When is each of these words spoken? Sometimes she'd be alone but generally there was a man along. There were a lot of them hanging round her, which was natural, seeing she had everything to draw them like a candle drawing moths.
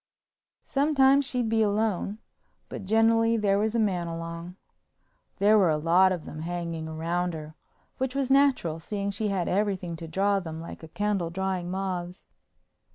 Sometimes 0.63 1.25
she'd 1.27 1.47
be 1.47 1.61
alone 1.61 2.17
but 2.69 2.85
generally 2.85 3.37
there 3.37 3.59
was 3.59 3.75
a 3.75 3.79
man 3.79 4.07
along. 4.07 4.55
There 5.37 5.59
were 5.59 5.69
a 5.69 5.77
lot 5.77 6.11
of 6.11 6.25
them 6.25 6.39
hanging 6.41 6.89
round 6.89 7.35
her, 7.35 7.53
which 7.99 8.15
was 8.15 8.31
natural, 8.31 8.79
seeing 8.79 9.11
she 9.11 9.27
had 9.27 9.47
everything 9.47 9.95
to 9.97 10.07
draw 10.07 10.39
them 10.39 10.59
like 10.59 10.81
a 10.81 10.87
candle 10.87 11.29
drawing 11.29 11.69
moths. 11.69 12.25